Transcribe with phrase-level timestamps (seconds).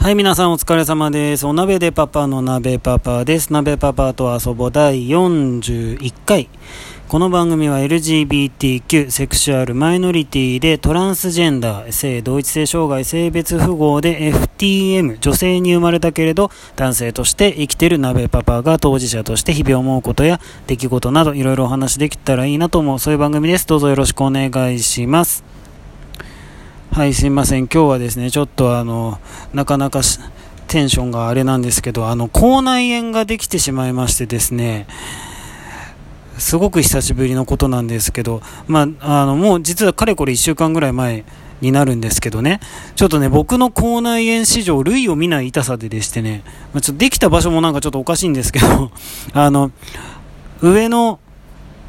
[0.00, 1.46] はい、皆さんお疲れ様です。
[1.46, 3.52] お鍋でパパの鍋パパです。
[3.52, 6.48] 鍋パパと遊ぼ第41回。
[7.06, 23.66] この番組は LGBTQ、セクシュアル、マイノリティでトランスジェンダー、性同一性障害、性別符号で FTM、女性に生まれたけれど男性として生きてる鍋パパが当事者として日々思うことや出来事などいろいろお話できたらいいなと思う、そういう番組です。
[23.66, 25.59] どうぞよろしくお願いします。
[26.92, 27.68] はい、すいません。
[27.68, 29.20] 今日はですね、ちょっとあの、
[29.54, 30.00] なかなか
[30.66, 34.88] テンションがあれなんですけど、あの、口内炎ができてしまいましてですね、
[36.36, 41.24] すごく久しぶりのことなんですけど、まあ、あの、もう実はかれこれ1週間ぐらい前
[41.60, 42.58] になるんですけどね、
[42.96, 48.90] ちょっとね、僕の口内炎史上、類を見ない痛さででしてね、まあ、ちょっとできた場所もなんかちょっとおかしいんですけど、
[49.32, 49.70] あの、
[50.60, 51.20] 上の、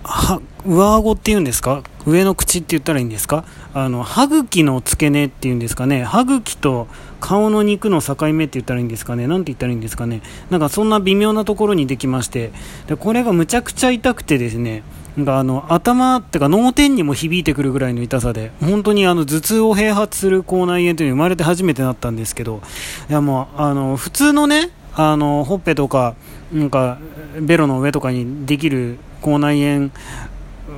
[0.03, 1.83] は、上顎っていうんですか？
[2.05, 3.45] 上の口って言ったらいいんですか？
[3.73, 6.03] あの、歯茎の付け根っていうんですかね？
[6.03, 6.87] 歯茎と
[7.19, 9.27] 顔の肉の境目って言ったらいいんですかね？
[9.27, 10.21] なんて言ったらいいんですかね？
[10.49, 12.51] なんかそんな微妙なところにできまして、
[12.87, 14.83] で、これがむちゃくちゃ痛くてですね、
[15.17, 22.61] なんかあの、頭ってか脳天にも響いてくるぐらいの痛さで、本当にあの、頭痛を併発する口内炎というのに生まれて初めてなったんですけど、
[23.09, 26.15] いやもう、あの、普通のね、あの、ほっぺとか、
[26.51, 26.97] なんか、
[27.39, 29.89] ベロの上とかにできる口内炎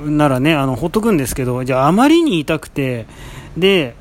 [0.05, 3.05] ならね、あの、ほっとくんですけど、じゃああまりに痛くて、
[3.57, 3.95] で、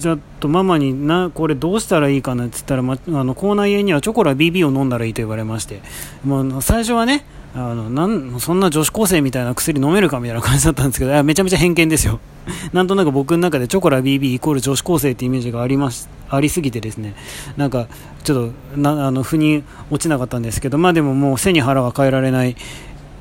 [0.00, 2.46] ちょっとママにな、これどうしたらいいかな？
[2.46, 5.82] って言ったら、ま、あの、口内炎にはチョコラ BB を飲んだらいいと言われまして、
[6.24, 12.20] もう最初はね、あの、なん、そんな女子高生みたいな薬飲めるかみたいな感じだったんですけど、めちゃめちゃ偏見ですよ。
[12.72, 17.14] なんとなく僕の中でチョコラ BB イコール女子高生ってイメージがあります、ありすぎてですね、
[17.56, 17.88] なんか、
[18.24, 22.56] ちょっと、な、あの、腑に落ちなかったんですけど、まあでももう背に腹は変えられない、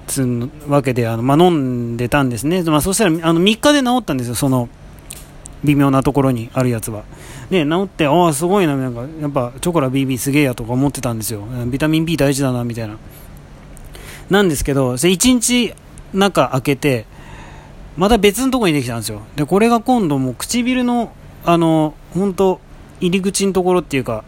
[0.07, 2.63] つうわけで、あの、まあ、飲んでたんですね。
[2.63, 4.69] まあ、そしたら、あの、3日で治ったんですよ、その、
[5.63, 7.03] 微妙なところにあるやつは。
[7.49, 11.41] で、治って、ああ、すごいな、なんか、やっぱ、チョコラ BB すげえやとか思ってたんですよ。
[11.67, 12.97] ビタミン B 大事だな、みたいな。
[14.29, 15.73] なんですけど、それ1日
[16.13, 17.05] 中開けて、
[17.97, 19.21] また別のところにできたんですよ。
[19.35, 21.11] で、これが今度も唇の、
[21.45, 22.61] あの、本当
[22.99, 24.23] 入り口のところっていうか、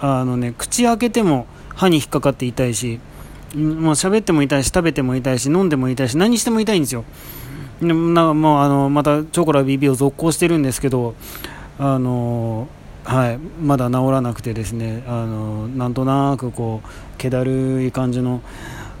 [0.00, 3.00] あのね、口開けても歯に引っかかって痛いし、
[3.54, 7.04] もう喋っても痛いし、食べても痛いし、飲んでも痛いし、何しても痛いんですよ。
[7.80, 11.14] でなもうあのまたチョコラ BB を続行してるんですけど、
[11.78, 12.68] あの
[13.04, 18.42] はい、まだ治らなくてですね、あのなんとなくこう気だるい感じの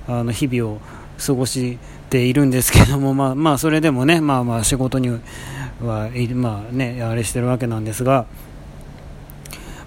[0.08, 0.80] あの日々を
[1.24, 1.78] 過ごし
[2.08, 5.18] ているんですけども、まあ、まあそれでもね、まあ、まあ仕事には、
[5.80, 8.26] まあね、あれしてるわけなんですが。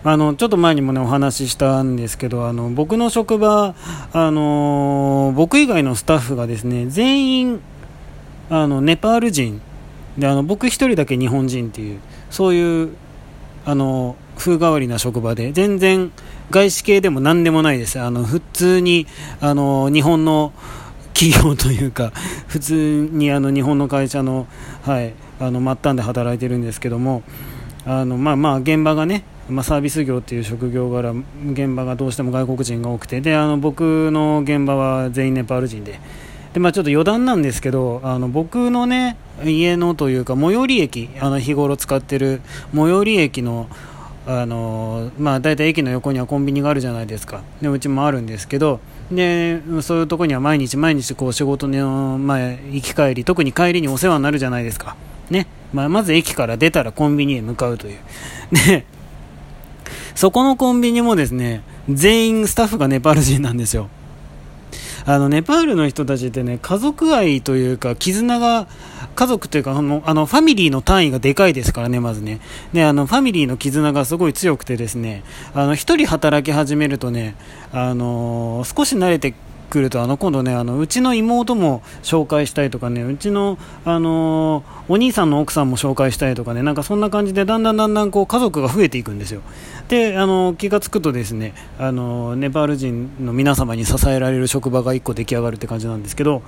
[0.05, 3.73] あのちょっと前にもねお話ししたんですけどあの僕の職場、
[4.11, 7.61] あの僕以外のスタッフがですね全員
[8.49, 9.61] あのネパール人
[10.17, 12.95] であの僕一人だけ日本人っていうそういう
[13.65, 16.11] あの風変わりな職場で全然
[16.51, 17.99] 外資系でも何でもないです。
[17.99, 19.07] あの普通に
[19.39, 20.53] あの日本の
[21.13, 22.11] 企業というか
[22.47, 24.47] 普通にあの日本の会社の,、
[24.83, 27.23] はい、あの末端で働いてるんですけども
[27.85, 35.99] あのまあまあ現場がねまあ、サービス業っていう職業柄現場がどうしても外国人が多くてであの僕の現場は全員ネパール人で
[36.53, 42.41] で、まあ、ちょっと余談なんですけどあの僕のね家のというか最寄り駅あの日頃使ってる
[42.73, 43.67] 最寄り駅の
[44.25, 47.41] あのまあ、大体駅の横にはコンビニがあるじゃないですか。
[47.61, 48.79] でうちもあるんですけど。
[49.11, 54.95] でそういうとこには毎日毎日こう仕事の前行き帰り特に帰りにお世話になるじゃないですか、
[55.29, 55.45] ね。
[55.73, 57.97] まあ、まず駅から出たらコンビニへ向かうという。
[58.51, 58.85] で
[60.15, 63.89] そこのコンビニもですね、全員スタッフがネパール人なんですよ。
[65.05, 68.67] あの、ネパールの人たちってね、家族愛というか、絆が、
[69.15, 72.39] 家族というか、あの、あのファミリーの単位がでかいですからね、まずね。
[72.73, 77.35] で、あの、ファミリーの絆がすごい強くてですね、あの、1人働き始めるとね、
[77.73, 79.33] あの少し慣れて
[79.73, 89.41] 来るとあの今度ねあのうちの妹も紹介したいとかねうちの、あのー、お兄さんの奥さんも紹介したいとかねなんかそんな感じでだんだんだんだんこう家族が増えていくんですよ。
[89.87, 96.43] で、あのー、気がつくとですね、あのー、ネパール人の皆様に支えられる職場が1個出来上がるって感じなんですけど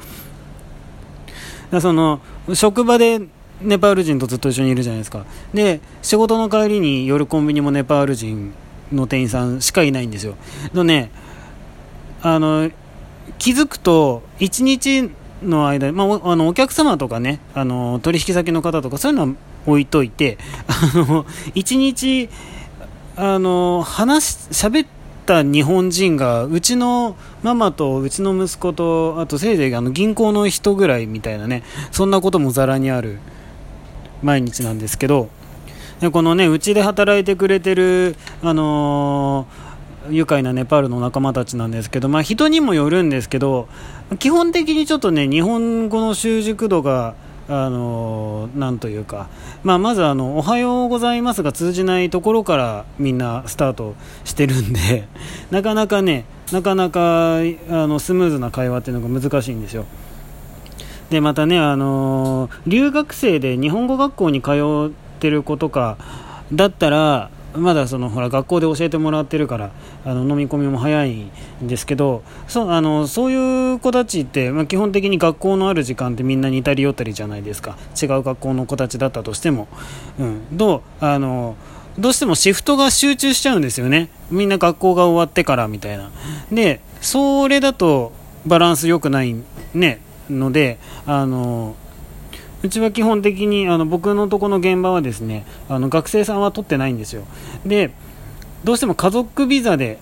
[1.82, 2.22] その
[2.54, 3.20] 職場で
[3.62, 5.26] ネパール人とずっと一緒にいるじゃないですか。
[5.54, 8.54] で仕事の帰りに夜コンビニもネパール人
[8.92, 10.36] の店員さんしかいないんですよ。
[10.74, 11.10] のね
[12.22, 12.70] あの
[13.38, 15.12] 気づくと1日
[15.44, 19.36] の間、まあ、あのお客様とかねあの取引先の方とかそういうのは
[19.66, 20.38] 置いといて
[20.68, 21.24] あの
[21.56, 22.30] 1日
[23.16, 24.88] あの話喋っ
[25.26, 33.20] た日本人がうちのママとうちの息子とあとせいぜいあの銀行の人ぐらいみたいなねそんなこともざらにある
[34.22, 35.30] 毎日なんですけど
[36.00, 39.75] でこのねうちで働いてくれてるあのー、
[40.10, 43.68] 愉快なネパールの仲間たちなんですけど、まあ、人にもよるんですけど
[44.20, 47.16] 基本的にちょっとね日本語の習熟度が
[47.48, 49.30] あのなんというか、
[49.64, 53.94] まあ、まずあの「おはようございます」が通じないところからみんなスタート
[54.24, 55.08] してるんで
[55.52, 59.86] なかなかねなかなかあのスムーズな会話っていうのが難しいんですよ。
[61.10, 64.52] でまたね、あの留学生で日本語学校に通
[64.88, 65.98] ってる子とか
[66.52, 69.72] だったらまだそのほら学校で教えてもらってるから
[70.06, 71.32] あの飲み込みも早いん
[71.64, 77.78] ですけどそあのそういう子たちって、まあ、基本的に学校のある時間ってみんな似たり寄ったりじゃないですか。
[78.02, 79.68] 違う学校の子たちだったとしても、
[80.20, 81.56] うん、どうあの
[81.98, 84.10] どうしてもシフトが集中しちゃうんですよね。
[84.30, 86.12] みんな学校が終わってからみたいな。
[86.52, 88.12] でそれだと
[88.46, 89.36] バランス良くない
[89.74, 90.02] ね。
[90.30, 91.76] のであの
[92.66, 97.24] うちは基本的にあの僕のとこの現場はですねあの学生さんは取ってないんですよ。
[97.66, 97.92] で
[98.64, 100.00] どうしても家族ビザで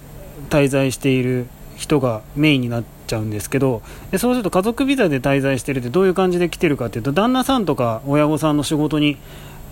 [0.50, 3.82] 滞在している人がメインになっちゃうんですけど
[4.12, 9.18] でそうすると家族ビザで滞在してるってどういう感じで来てるかっていうと旦那さんとか親御さんの仕事に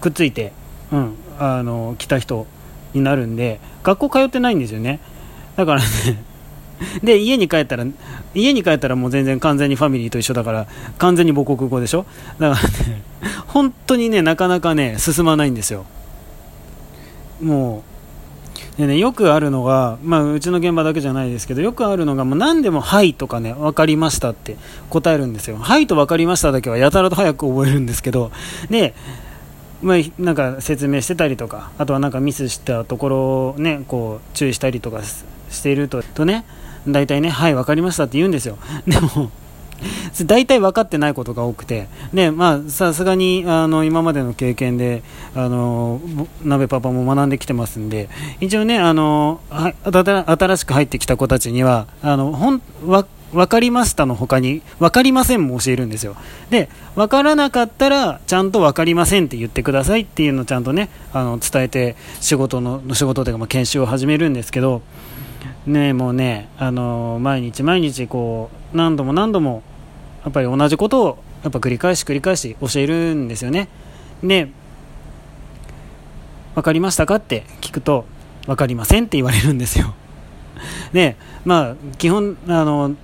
[0.02, 0.52] くっついて、
[0.92, 2.46] うん、あの来た人
[2.94, 5.00] になるんで学校通ってないんですよね。
[5.56, 5.86] だからね
[7.04, 7.86] で、家に帰ったら、
[8.34, 10.68] 家に帰ったらもう全然完全にファミリーと一緒だから、
[10.98, 12.06] 完全に母国語でしょ？
[12.40, 13.02] だからね、
[13.48, 15.86] 本当にね、なかなかね、進まないんですよ。
[17.42, 17.84] も
[18.78, 24.56] う、でね、よくあるのが、まあ、うちの現場だけじゃないですけど、よくあるのが、もう何でも、はいとかね、分かりましたって
[24.90, 25.58] 答えるんですよ。
[25.58, 28.32] はいと分かりましただけはやたらと早く覚えるんですけど、
[28.70, 28.94] で、
[29.82, 33.18] まあ、なんか説明してたりとか、あとはなんかミスしたところ
[33.50, 36.46] をね、こう、注意したりとかしていると、とね、
[36.88, 38.58] 大体ね、はい、分かりましたって言うんですよ。
[38.88, 39.32] でも、
[40.26, 45.04] 大体分かってないことが多くて、で、まあ、さすがに、あの、今までの経験で、
[45.36, 46.00] あの、
[46.44, 56.16] 鍋パパも学んできてますんで、一応ね、あの、新しく入ってきた子たちには、あの、ほん、わ、分かりましたの他に、分かりませんも教えるんですよ。
[56.50, 64.82] で、分からなかったら、ちゃんと分かりませんって言ってくださいっていうのをちゃんとね、あの、伝えて、仕事の、仕事というか、まあ、研修を始めるんですけど、
[65.66, 69.62] ねもうね、あの毎日毎日こう何度も何度も
[70.24, 73.68] やっぱり同じことをやっぱ繰り返し繰り返し教えるんですよね
[74.24, 74.50] で
[76.56, 78.06] 分かりましたかって聞くと
[78.46, 79.94] 分かりませんって言われるんですよ
[80.94, 81.16] で
[81.46, 82.96] まあ基本あの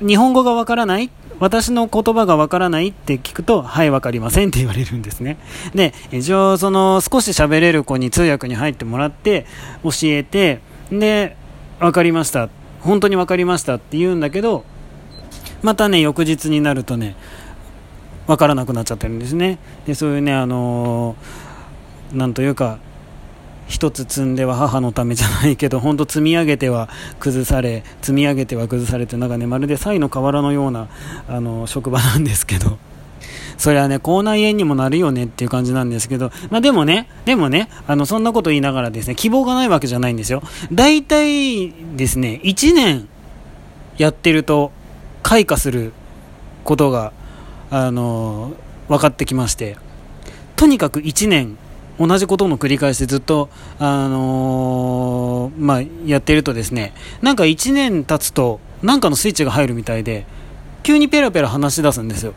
[0.00, 5.38] 日本語が分からない私の言葉がわからないって聞くと、はい、わかりませんって言われるんですね。
[5.74, 9.46] で、一応、その、少し喋れる子に通訳に入ってもらって、
[9.82, 10.60] 教えて、
[10.92, 11.38] で、
[11.80, 12.48] 分かりました。
[12.80, 14.64] 本当に分かりましたって言うんだけど
[15.62, 17.14] またね翌日になるとね
[18.26, 19.58] 分からなくなっちゃってるんですね。
[19.86, 22.78] でそういうねあのー、なんというか
[23.66, 26.88] 一つ積んでは母のためじゃないけど本当積み上げては
[27.18, 30.88] 崩され積み上げては崩されてなんかねまるでサイの河原のような
[31.28, 32.78] あの職場なんですけど。
[33.60, 40.42] それはね、口内炎にもなるよねっていう感じなんですけど、まあでもね、でもね、あの、そんなこと言いながらですね、希望がないわけじゃないんですよ。
[40.72, 43.06] 大体ですね、1年
[43.98, 44.72] やってると
[45.22, 45.92] 開花する
[46.64, 47.12] ことが、
[47.70, 48.54] あの、
[48.88, 49.76] 分かってきまして、
[50.56, 51.58] とにかく1年
[51.98, 60.24] 同じことの繰り返しでずっと、あのー、まあ、やってるとですね、なんか1年経つと、なんかのスイッチが入るみたいで、
[60.82, 62.32] 急にペラペラ話し出すんですよ。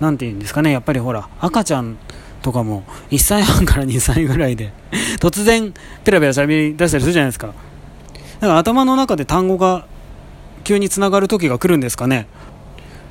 [0.00, 1.96] 何て言うんですかね、やっぱりほら、赤ちゃん
[2.42, 4.72] とかも1歳半から2歳ぐらいで
[5.18, 5.72] 突然
[6.04, 7.48] ペラペラ喋り出したりするじゃないですか。
[8.40, 9.86] だから頭の中で単語が
[10.62, 12.26] 急につながる時が来るんですかね。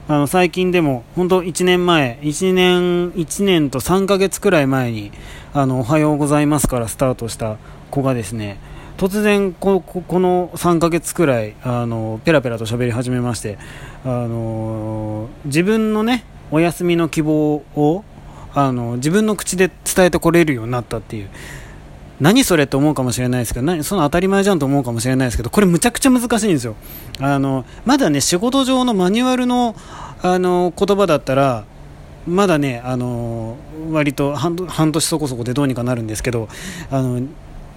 [0.08, 5.14] あの最近でも本当1年前1年1年と3ヶ月くらい前に
[5.54, 7.56] あのおはようございますからスタートした
[7.90, 8.60] 子がですね
[8.98, 13.58] 突然ここの3ヶ月くらいあのペラペラと喋り始めまして
[14.04, 18.04] あの自分のねお休みの希望を
[18.54, 21.30] あの自分の口で伝えてこれるようになったっていう。
[22.20, 26.76] 何それって思うかもしれないですけど何その当たり前じゃんと思うかもしれないですけどこれむちゃくちゃ難しいんですよ。
[27.20, 29.76] あのまだね仕事上のマニュアルの
[30.22, 31.66] あの言葉だったら
[32.28, 33.58] まだねあの
[33.92, 34.56] 割と半
[34.92, 36.48] 年そこそこでどうにかなるんですけど
[36.92, 37.22] あの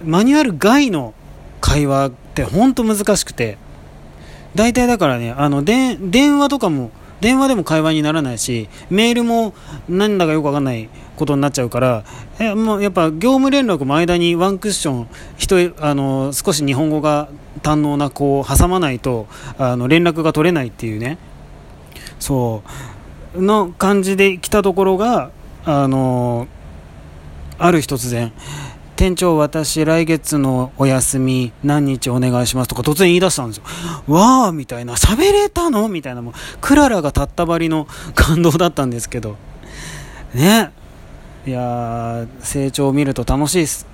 [0.05, 1.13] マニュアル外の
[1.59, 3.57] 会話って本当難しくて。
[4.55, 5.99] 大体だからねあの電
[6.39, 6.89] 話とかも
[7.21, 9.53] 電話でも会話にならないしメールも
[9.89, 12.03] なんだかよくわかんないことになっちゃうから
[12.39, 15.07] えもうやっぱ業務連絡も間にワンクッション
[15.37, 17.29] 人あの少し日本語が
[17.63, 21.17] 堪能な子を挟まないとあの連絡が取れないっていうね。
[22.19, 22.63] そ
[23.35, 23.41] う。
[23.41, 25.31] の感じで来たところが
[25.65, 26.47] あの
[27.59, 28.31] ある日突然、
[28.97, 33.63] 店長私来月のお休み何日お願いしますとか突然言い出したんですよ。
[34.07, 39.35] わーみたいな、喋れたのみたいな、もう、クララが立ったばりの感動だったんですけど。
[40.33, 40.71] ね。
[41.45, 43.85] いや、成長を見ると楽しいです。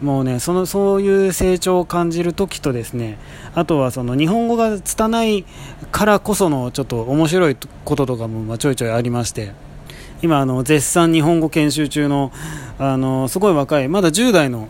[0.00, 3.18] もうね、その、そういう成長を感じるときとですね、
[3.54, 5.44] あとはその日本語が拙い
[5.92, 9.52] からこそのちょっと面白いこととかもまちょいちょいありまして、
[10.22, 12.32] 今あの絶賛日本語研修中の
[12.78, 14.68] あのすごい若いまだ10代の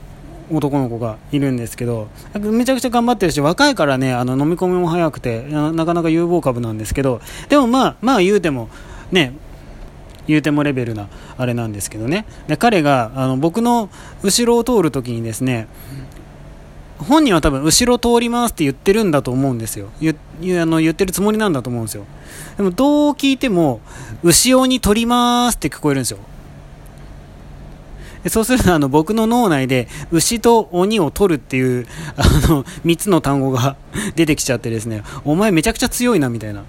[0.52, 8.68] 男の子がいるんですけどめちゃくちゃ頑張ってるし若いからねあの飲み込みも早くてなかなか有望株なんですけどでもまあまあ言うても
[9.10, 9.34] ね
[10.26, 12.26] 言うてもレベルなあれなんですけどね。
[12.48, 13.88] で彼があの僕の
[14.22, 15.68] 後ろを通るときにですね
[16.98, 19.88] 本人は多分後ろ通りますって言ってるんだと思うんですよ。
[20.00, 20.16] 言
[20.60, 22.04] あの言ってるつもりなんだと思うんですよ。
[22.56, 23.80] でもどう聞いても
[24.22, 26.18] 後ろに取りますって聞こえるんですよ。
[28.28, 31.86] そうするとあの僕の脳内で牛と鬼を取るっていう
[32.16, 33.76] あの3つの単語が
[34.16, 36.64] 出てきちゃってですねお前めちゃくちゃ強いなみたいな。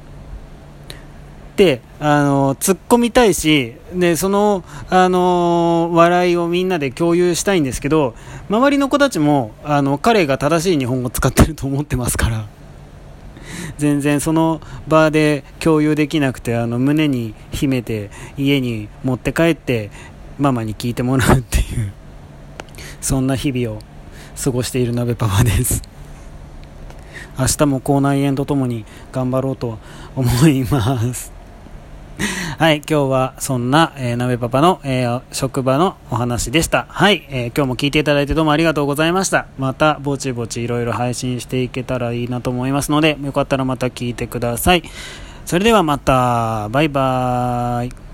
[2.00, 8.16] あの突っ込みたいしでその、あの笑いをみんなで共有したいんですけど
[8.50, 12.46] 周りの子たちもあの彼が正しい日本語使ってると思ってますから。
[13.78, 19.92] 全然その場で共有できなくてあの胸に秘めて家に持って帰って
[20.40, 21.94] ママに聞いてもらうっていう
[23.02, 23.82] そんな日々を
[24.44, 25.82] 過ごしている鍋パパです。
[27.40, 29.78] 明日も口内炎とともに頑張ろうと
[30.16, 31.37] 思います。
[32.58, 36.88] はい、今日はそんな、えー、鍋パパの、えー、職場のお話でした。
[36.90, 39.46] はい、えー、今日も聞いていただいてどうもありがとうございました。
[39.58, 44.84] また、ぼちぼちいろいろ配信していけたらいいなと思いますので、よかったらまた聞いてください。
[45.46, 48.07] それではまた、バイバーイ。